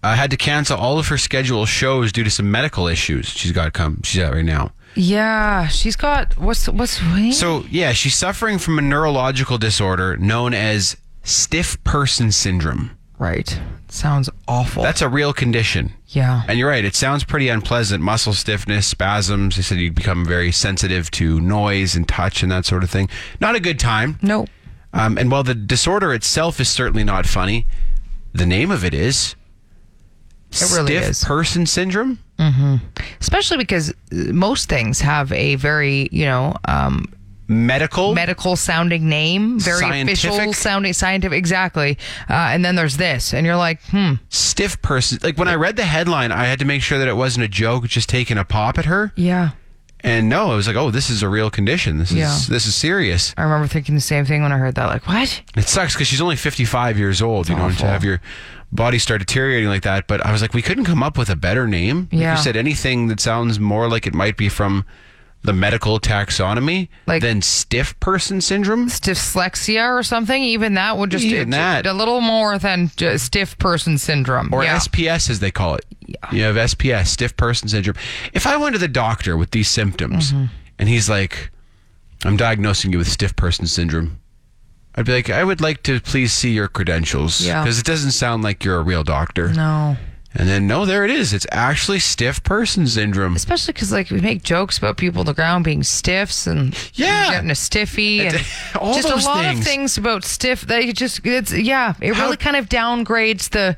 [0.04, 3.52] uh, had to cancel all of her scheduled shows due to some medical issues she's
[3.52, 4.02] got to come.
[4.04, 4.72] She's at right now.
[4.96, 7.00] Yeah, she's got what's what's
[7.38, 12.98] So yeah, she's suffering from a neurological disorder known as stiff person syndrome.
[13.20, 13.60] right.
[13.88, 14.84] Sounds awful.
[14.84, 15.94] That's a real condition.
[16.10, 16.42] yeah.
[16.50, 18.04] And you're right, it sounds pretty unpleasant.
[18.04, 19.56] Muscle stiffness, spasms.
[19.56, 23.10] They said you become very sensitive to noise and touch and that sort of thing.
[23.40, 24.18] Not a good time.
[24.22, 24.48] no.
[24.92, 27.68] Um, and while the disorder itself is certainly not funny,
[28.34, 29.36] the name of it is
[30.62, 31.24] It really stiff is.
[31.24, 32.20] person syndrome.
[33.22, 33.94] especially because uh,
[34.34, 37.06] most things have a very you know um,
[37.48, 38.16] Medical.
[38.16, 40.56] medical sounding name very official Scientific?
[40.56, 41.96] sounding scientific exactly
[42.30, 45.20] uh, and then there's this and you're like hmm stiff person.
[45.22, 47.48] Like when I read the headline, I had to make sure that it wasn't a
[47.50, 49.12] joke, just taking a pop at her.
[49.16, 49.52] yeah
[50.02, 51.98] And no, I was like, oh, this is a real condition.
[52.00, 52.38] This is Yeah.
[52.50, 53.34] this is serious.
[53.38, 56.08] i remember thinking the same thing when i heard that like what It sucks because
[56.08, 58.22] she's only 55 years old, you know, and to have your
[58.72, 60.08] body start deteriorating like that.
[60.08, 62.10] But I was like, we couldn't come up with a better name.
[62.12, 62.36] Yeah.
[62.38, 64.86] you said anything that sounds more like it might be from
[65.44, 68.88] the medical taxonomy Like- than stiff person syndrome.
[68.88, 71.86] dyslexia or something even that would just Even it- that.
[71.86, 74.78] a little more than just stiff person syndrome Or yeah.
[74.80, 75.86] SPS, as they call it.
[76.08, 76.16] Yeah.
[76.32, 77.96] You have SPS, stiff person syndrome.
[78.34, 80.46] If I went to the doctor with these symptoms Mm-hmm.
[80.80, 81.52] and he's like,
[82.24, 84.20] I'm diagnosing you with stiff person syndrome,
[84.96, 87.42] I'd be like, I would like to please see your credentials.
[87.46, 87.62] Yeah.
[87.64, 89.50] Because it doesn't sound like you're a real doctor.
[89.54, 89.98] no
[90.34, 91.34] And then, no, there it is.
[91.34, 93.36] It's actually stiff person syndrome.
[93.36, 97.30] especially because like we make jokes about people on the ground being stiffs and Yeah.
[97.32, 98.36] getting a stiffy and
[98.80, 99.60] all just those a lot things.
[99.60, 103.50] of things about stiff that you just it's yeah it How- really kind of downgrades
[103.50, 103.76] the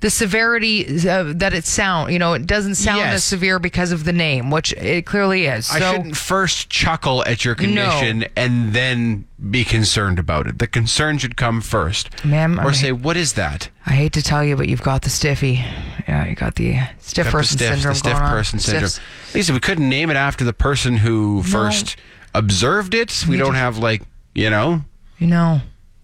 [0.00, 3.14] the severity uh, that it sound you know it doesn't sound Yes.
[3.16, 7.22] as severe because of the name which it clearly is so I shouldn't first chuckle
[7.26, 10.58] at your condition and then be concerned about it.
[10.58, 12.10] The concern should come first.
[12.26, 13.70] Ma'am, or I'm- say, what is that?
[13.86, 15.64] I hate to tell you but you've got the stiffy
[16.08, 18.30] yeah you got the stiff Got the person stiff, syndrome the stiff going on.
[18.30, 18.88] person syndrome.
[18.88, 19.06] Stiffs.
[19.30, 21.96] At least if we couldn't name it after the person who first
[22.34, 24.02] observed it, we You don't just- have like,
[24.34, 24.82] you know,
[25.18, 25.60] you know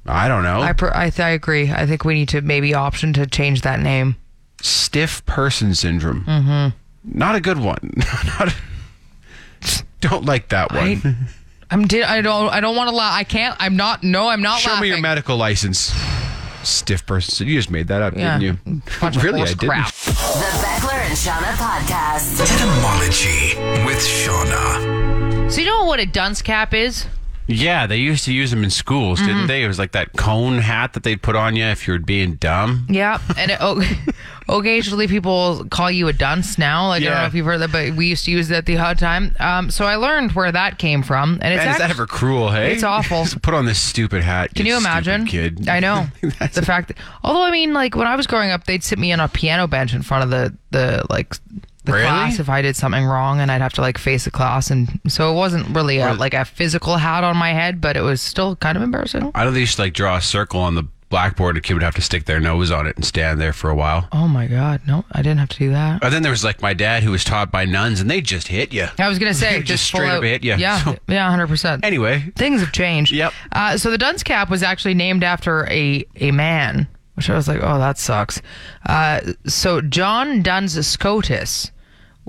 [0.08, 3.12] I don't know, I, per, I I agree I think we need to maybe option
[3.14, 4.16] to change that name
[4.62, 6.24] stiff person syndrome.
[6.24, 7.18] Mm-hmm.
[7.18, 7.92] Not a good one.
[8.38, 8.54] Not a-
[10.00, 11.00] don't like that one.
[11.04, 11.14] I,
[11.74, 14.42] I'm di- I don't I don't want to laugh I can't I'm not no I'm
[14.42, 15.92] not Show laughing me your medical license.
[16.62, 17.32] Stiff person.
[17.32, 17.52] syndrome.
[17.54, 18.38] You just made that up, Yeah.
[18.38, 18.82] didn't you?
[19.00, 19.68] Bunch really, I didn't.
[19.68, 19.92] crap.
[19.94, 22.40] The Beckler and Seanna podcast.
[22.40, 25.50] Etymology with Seanna.
[25.50, 27.06] So you know what a dunce cap is?
[27.48, 29.26] Yeah, they used to use them in schools, Mm-hmm.
[29.28, 29.62] didn't they?
[29.62, 32.34] It was like that cone hat that they'd put on you if you were being
[32.34, 32.86] dumb.
[32.90, 33.82] Yeah, and it, o-
[34.48, 36.88] occasionally people call you a dunce now.
[36.88, 38.66] Like I don't know if you've heard that, but we used to use it at
[38.66, 39.34] the odd time.
[39.40, 42.50] Um, so I learned where that came from, and it's Man, is that ever cruel,
[42.50, 42.72] hey?
[42.72, 43.24] It's awful.
[43.42, 44.54] Put on this stupid hat.
[44.54, 45.26] Can you imagine?
[45.26, 45.68] kid?
[45.68, 46.88] I know the fact.
[46.88, 49.28] That, although I mean, like when I was growing up, they'd sit me on a
[49.28, 51.34] piano bench in front of the the like
[51.86, 52.04] the Really?
[52.04, 55.00] class if I did something wrong, and I'd have to like face the class, and
[55.08, 58.20] so it wasn't really a, like a physical hat on my head, but it was
[58.20, 59.30] still kind of embarrassing.
[59.34, 61.56] I they used to like draw a circle on the blackboard.
[61.56, 63.74] A kid would have to stick their nose on it and stand there for a
[63.76, 64.08] while.
[64.10, 66.02] Oh my god, no, I didn't have to do that.
[66.02, 68.48] And then there was like my dad who was taught by nuns, and they just
[68.48, 68.88] hit you.
[68.98, 70.54] I was gonna say Just just, straight up out- hit you.
[70.56, 71.84] Yeah, So- yeah, hundred percent.
[71.84, 73.12] Anyway, things have changed.
[73.12, 73.32] Yep.
[73.52, 77.46] Uh, so the dunce cap was actually named after a a man, which I was
[77.46, 78.42] like, oh, that sucks.
[78.84, 81.70] Uh, so John Duns Scotus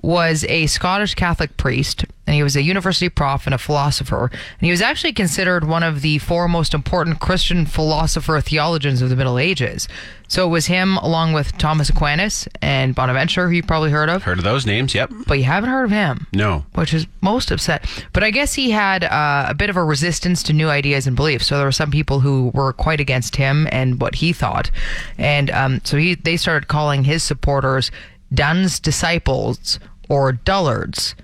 [0.03, 4.25] was a Scottish Catholic priest, and he was a university prof and a philosopher.
[4.25, 9.09] And he was actually considered one of the four most important Christian philosopher theologians of
[9.09, 9.87] the Middle Ages.
[10.27, 14.23] So it was him, along with Thomas Aquinas and Bonaventure, who you probably heard of,
[14.23, 14.93] heard of those names?
[14.93, 15.11] Yep.
[15.25, 16.65] but you haven't heard of him No.
[16.75, 17.85] which is most upset.
[18.13, 21.15] But I guess he had uh, a bit of a resistance to new ideas and
[21.15, 21.47] beliefs.
[21.47, 24.69] So there were some people who were quite against him and what he thought,
[25.17, 27.89] and um, so he they started calling his supporters
[28.33, 31.15] Dunn's disciples or dullards.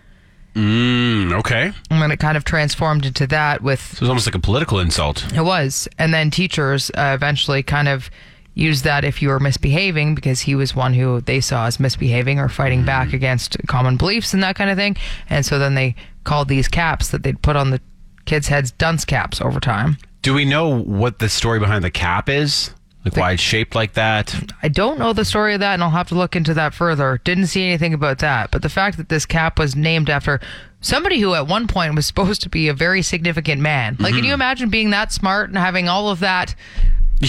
[0.55, 1.71] Mm, okay.
[1.89, 4.39] And then it kind of transformed into that with So it was almost like a
[4.39, 5.25] political insult.
[5.33, 5.87] it was.
[5.97, 8.09] And then teachers uh, eventually kind of
[8.53, 12.37] used that if you were misbehaving because he was one who they saw as misbehaving
[12.37, 14.95] or fighting back against common beliefs and that kind of thing.
[15.27, 17.81] And so then they called these caps that they'd put on the
[18.25, 19.97] kids' heads dunce caps over time.
[20.21, 22.69] Do we know what the story behind the cap is?
[23.05, 24.33] Like why it's shaped like that?
[24.61, 27.19] I don't know the story of that, and I'll have to look into that further.
[27.23, 28.49] Didn't see anything about that.
[28.51, 30.39] But the fact that this cap was named after
[30.79, 33.97] somebody who at one point was supposed to be a very significant man.
[33.99, 34.27] Like, can mm-hmm.
[34.27, 36.55] you imagine being that smart and having all of that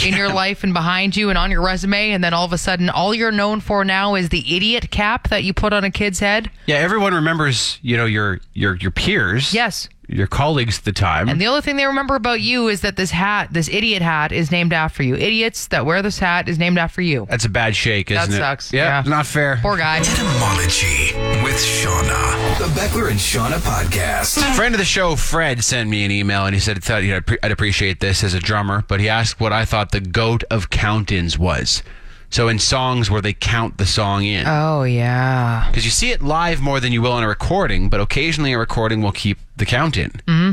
[0.03, 2.59] in your life and behind you and on your resume, and then all of a
[2.59, 5.91] sudden, all you're known for now is the idiot cap that you put on a
[5.91, 6.51] kid's head?
[6.67, 9.55] Yeah, everyone remembers, you know, your your your peers.
[9.55, 9.89] Yes.
[10.07, 11.29] Your colleagues at the time.
[11.31, 14.33] And the only thing they remember about you is that this hat, this idiot hat,
[14.33, 15.14] is named after you.
[15.14, 17.27] Idiots that wear this hat is named after you.
[17.31, 18.38] That's a bad shake, isn't That it?
[18.38, 18.73] sucks.
[18.73, 19.11] Yeah, Yeah.
[19.11, 19.59] not fair.
[19.62, 20.01] Poor guy.
[20.01, 22.59] Etymology with Seanna.
[22.59, 24.38] The Beckler and Seanna podcast.
[24.55, 27.51] Friend of the show, Fred, sent me an email and he said thought I'd, I'd
[27.53, 31.38] appreciate this as a drummer, but he asked what I thought the goat of count-ins
[31.38, 31.83] was.
[32.31, 35.67] So in songs where they count the song in, Oh, yeah.
[35.69, 38.59] because you see it live more than you will in a recording, but occasionally a
[38.59, 40.11] recording will keep the count in.
[40.27, 40.53] Mm-hmm.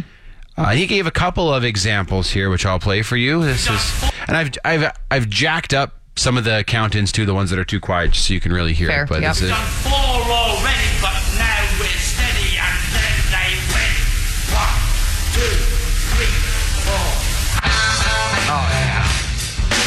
[0.57, 3.43] Uh, he gave a couple of examples here, which I'll play for you.
[3.43, 7.49] This is, and I've I've I've jacked up some of the count-ins too, the ones
[7.51, 9.09] that are too quiet, just so you can really hear Fair, it.
[9.09, 9.33] But yep.
[9.33, 9.49] this is.
[9.49, 13.95] Done four already, but now we're steady and then they win.
[14.51, 14.75] One,
[15.33, 15.55] two,
[16.11, 16.35] three,
[16.83, 17.31] four.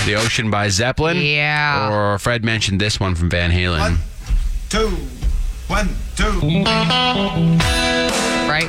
[0.07, 1.17] The Ocean by Zeppelin.
[1.19, 1.91] Yeah.
[1.91, 3.97] Or Fred mentioned this one from Van Halen.
[4.69, 4.89] two,
[5.69, 6.41] one, two.
[8.47, 8.69] Right?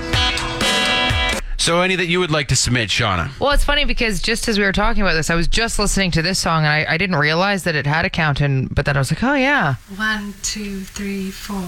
[1.65, 3.31] So any that you would like to submit, Seanna?
[3.39, 6.11] Well, it's funny because just as we were talking about this, I was just listening
[6.11, 8.85] to this song and I, I didn't realize that it had a count in, but
[8.85, 9.73] then I was like, oh, yeah.
[9.95, 11.67] One, two, three, four.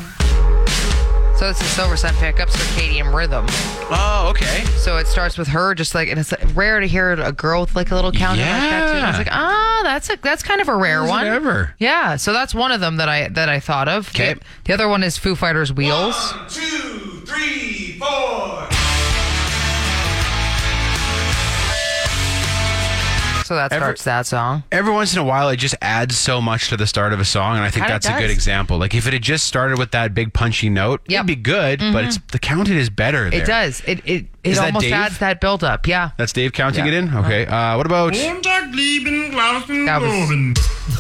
[1.38, 3.48] So it's a Silversun Pickup circadian rhythm.
[3.90, 4.66] Oh, okay.
[4.78, 7.76] So it starts with her, just like, and it's rare to hear a girl with
[7.76, 8.98] like a little count in like that too.
[8.98, 9.18] And I was Yeah.
[9.18, 11.26] like, ah, that's a that's kind of a rare Is it one.
[11.26, 11.74] ever?
[11.80, 12.18] Yeah.
[12.18, 14.14] So that's one of them that I that I thought of.
[14.14, 14.36] 'Kay.
[14.36, 16.16] The, the other one is Foo Fighters Wheels.
[16.34, 18.68] One, two, three, four.
[23.48, 24.64] So that Every- starts that song.
[24.74, 27.26] Every once in a while, it just adds so much to the start of a
[27.26, 28.78] song, and I think Kinda that's a good example.
[28.78, 31.18] Like if it had just started with that big punchy note, Yep.
[31.20, 31.80] it'd be good.
[31.80, 33.30] But it's the counted is better.
[33.30, 33.42] There.
[33.42, 33.82] It does.
[33.88, 34.92] It it, it Is almost Dave?
[34.94, 35.88] adds that build up.
[35.88, 36.10] Yeah.
[36.18, 36.92] That's Dave counting Yeah.
[36.92, 37.14] it in.
[37.16, 37.46] Okay.
[37.46, 38.14] Uh, what about?
[38.14, 40.97] That was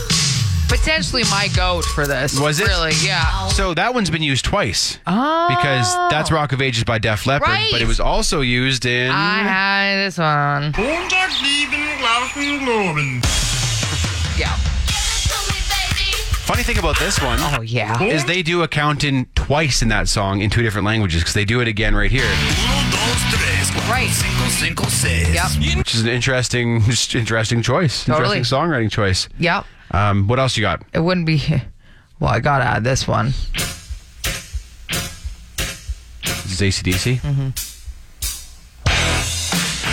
[0.67, 2.39] potentially my goat for this.
[2.39, 2.91] Was it Really?
[3.03, 3.47] Yeah.
[3.49, 4.99] So that one's been used twice.
[5.07, 5.47] Oh.
[5.49, 7.69] Because that's Rock of Ages by Def Leppard, Right.
[7.71, 9.11] but it was also used in.
[9.11, 10.73] I had this one.
[14.37, 14.53] Yeah.
[16.45, 18.01] Funny thing about this one Oh yeah.
[18.03, 21.33] is they do a count in twice in that song in two different languages because
[21.33, 22.23] they do it again right here,
[23.89, 24.09] Right.
[25.33, 25.77] Yep.
[25.77, 28.05] which is an interesting, just interesting choice.
[28.05, 28.37] Totally.
[28.37, 29.27] Interesting songwriting choice.
[29.39, 29.65] Yep.
[29.91, 30.83] Um, what else you got?
[30.93, 31.41] It wouldn't be.
[32.19, 33.27] Well, I gotta add this one.
[36.23, 37.19] This is ACDC.
[37.21, 37.49] Mm-hmm.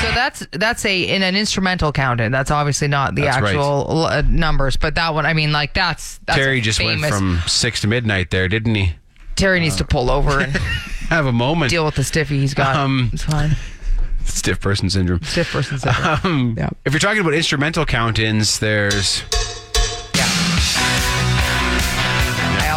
[0.02, 2.30] So that's that's a in an instrumental count in.
[2.33, 3.50] That's obviously not the That's right.
[3.54, 5.24] actual uh, numbers, but that one.
[5.24, 8.48] I mean, like that's, that's Terry a just famous, went from six to midnight there,
[8.48, 8.92] didn't he?
[9.37, 10.52] Terry needs to pull over and
[11.09, 11.70] Have a moment.
[11.70, 12.76] deal with the stiffy he's got.
[12.76, 13.57] Um, it's fine.
[14.24, 15.22] Stiff person syndrome.
[15.22, 16.18] Stiff person syndrome.
[16.24, 16.70] Um, Yeah.
[16.87, 19.22] If you're talking about instrumental count-ins, there's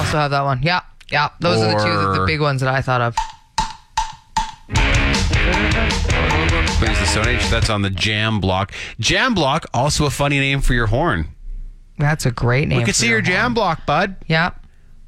[0.08, 0.62] also have that one.
[0.64, 1.30] Yeah, yeah.
[1.40, 3.16] Those are the two, the, the Or- big ones that I thought of.
[6.80, 7.48] Of the Stone Age.
[7.50, 8.72] That's on the Jam Block.
[9.00, 11.28] Jam Block, also a funny name for your horn.
[11.98, 12.78] That's a great name.
[12.78, 13.22] We could for see your.
[13.22, 14.16] Jam Block, bud.
[14.28, 14.52] Yeah.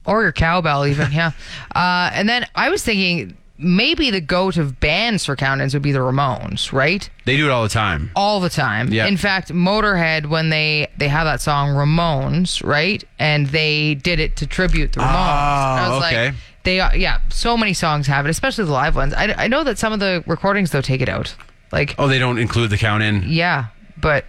[0.05, 1.12] Or your cowbell, even.
[1.12, 1.31] Yeah.
[1.75, 5.91] Uh, and then I was thinking maybe the goat of bands for count-ins would be
[5.91, 7.09] the Ramones, right?
[7.25, 8.09] They do it all the time.
[8.15, 8.91] All the time.
[8.93, 9.05] Yeah.
[9.05, 14.35] In fact, Motorhead, when they they have that song Ramones, right, and they did it
[14.37, 15.05] to tribute the Ramones.
[15.09, 16.25] Ah, I was Oh, okay.
[16.27, 17.19] like, they are, yeah.
[17.29, 19.13] So many songs have it, especially the live ones.
[19.13, 21.35] I, I know that some of the recordings though take it out.
[21.71, 23.23] Like, Oh, they don't include the count-in.
[23.27, 23.67] yeah,
[23.97, 24.25] but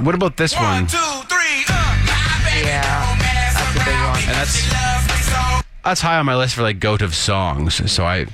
[0.00, 0.86] What about this one?
[0.92, 1.24] Uh,
[2.62, 4.18] yeah, that's a big one.
[4.28, 5.13] And that's
[5.84, 7.90] that's high on my list for like goat of songs.
[7.90, 8.30] So I, the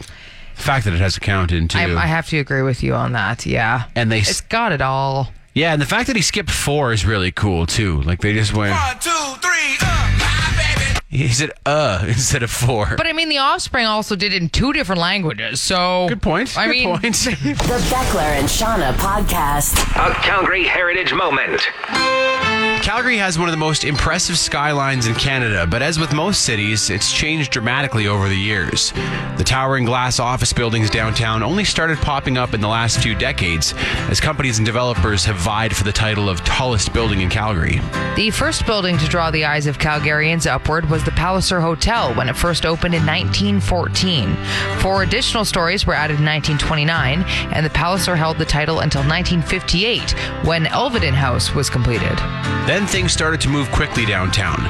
[0.62, 1.78] fact that it has a count-in too.
[1.78, 3.46] I, I have to agree with you on that.
[3.46, 5.28] Yeah, and they, it's got it all.
[5.54, 8.00] yeah, and the fact that he skipped four is really cool too.
[8.02, 8.72] Like they just went.
[8.74, 9.10] one, two,
[9.40, 11.00] three, uh, baby.
[11.08, 12.94] He said uh instead of four.
[12.96, 15.60] But I mean, the Offspring also did it in two different languages.
[15.60, 16.56] So good point.
[16.56, 17.02] I good mean, point.
[17.14, 19.76] The Beckler and Seanna podcast.
[19.96, 21.62] A Calgary Heritage Moment.
[22.82, 26.88] Calgary has one of the most impressive skylines in Canada, but as with most cities,
[26.88, 28.92] it's changed dramatically over the years.
[29.36, 33.74] The towering glass office buildings downtown only started popping up in the last few decades
[34.08, 37.80] as companies and developers have vied for the title of tallest building in Calgary.
[38.16, 42.30] The first building to draw the eyes of Calgarians upward was the Palliser Hotel when
[42.30, 44.36] it first opened in 1914.
[44.80, 50.12] Four additional stories were added in 1929, and the Palliser held the title until 1958
[50.46, 52.18] when Elveden House was completed.
[52.70, 54.62] Then things started to move quickly downtown.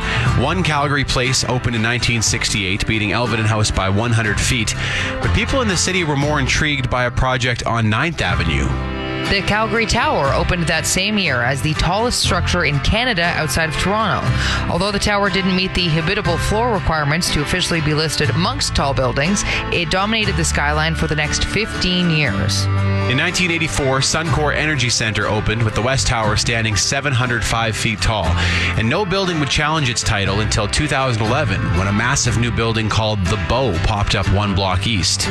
[0.42, 4.74] One Calgary place opened in 1968, beating Elveden House by 100 feet,
[5.20, 8.89] but people in the city were more intrigued by a project on 9th Avenue.
[9.30, 13.76] The Calgary Tower opened that same year as the tallest structure in Canada outside of
[13.76, 14.26] Toronto.
[14.68, 18.92] Although the tower didn't meet the habitable floor requirements to officially be listed amongst tall
[18.92, 22.64] buildings, it dominated the skyline for the next 15 years.
[22.64, 28.88] In 1984, Suncor Energy Center opened with the West Tower standing 705 feet tall, and
[28.88, 33.36] no building would challenge its title until 2011 when a massive new building called The
[33.48, 35.28] Bow popped up one block east.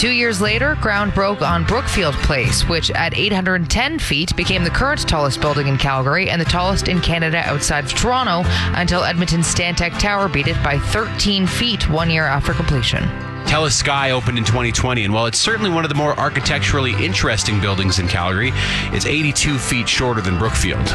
[0.00, 5.06] Two years later, ground broke on Brookfield Place, which at 810 feet became the current
[5.06, 8.48] tallest building in Calgary and the tallest in Canada outside of Toronto
[8.80, 13.29] until Edmonton's Stantec Tower beat it by 13 feet one year after completion.
[13.46, 17.60] Telus Sky opened in 2020, and while it's certainly one of the more architecturally interesting
[17.60, 18.52] buildings in Calgary,
[18.92, 20.88] it's 82 feet shorter than Brookfield.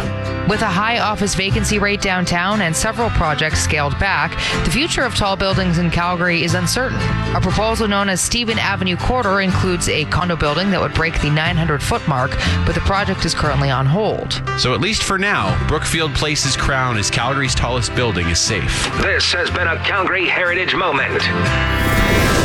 [0.47, 4.31] With a high office vacancy rate downtown and several projects scaled back,
[4.63, 6.99] the future of tall buildings in Calgary is uncertain.
[7.35, 11.31] A proposal known as Stephen Avenue Quarter includes a condo building that would break the
[11.31, 12.31] 900 foot mark,
[12.65, 14.41] but the project is currently on hold.
[14.59, 18.85] So, at least for now, Brookfield Place's crown as Calgary's tallest building is safe.
[19.01, 21.23] This has been a Calgary Heritage Moment.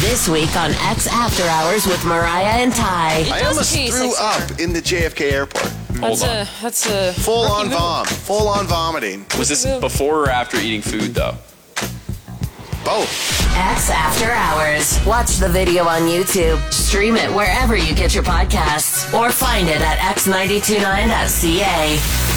[0.00, 3.24] This week on X After Hours with Mariah and Ty.
[3.32, 5.72] I almost threw up in the JFK airport.
[5.88, 9.24] That's a that's a Full on vom, full on vomiting.
[9.38, 11.34] Was this before or after eating food though?
[12.84, 13.42] Both.
[13.56, 15.00] X After Hours.
[15.06, 16.60] Watch the video on YouTube.
[16.72, 22.35] Stream it wherever you get your podcasts or find it at x929.ca.